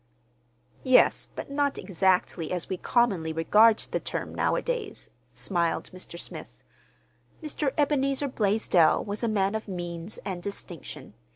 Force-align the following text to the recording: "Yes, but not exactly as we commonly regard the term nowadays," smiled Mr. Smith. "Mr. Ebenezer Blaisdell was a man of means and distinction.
"Yes, 0.83 1.29
but 1.35 1.51
not 1.51 1.77
exactly 1.77 2.51
as 2.51 2.69
we 2.69 2.75
commonly 2.77 3.31
regard 3.31 3.77
the 3.77 3.99
term 3.99 4.33
nowadays," 4.33 5.11
smiled 5.35 5.91
Mr. 5.93 6.17
Smith. 6.19 6.63
"Mr. 7.43 7.71
Ebenezer 7.77 8.27
Blaisdell 8.27 9.05
was 9.05 9.21
a 9.21 9.27
man 9.27 9.53
of 9.53 9.67
means 9.67 10.17
and 10.25 10.41
distinction. 10.41 11.13